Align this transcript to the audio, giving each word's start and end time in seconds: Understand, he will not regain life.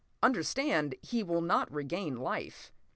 Understand, 0.23 0.95
he 1.03 1.21
will 1.21 1.41
not 1.41 1.71
regain 1.71 2.15
life. 2.17 2.71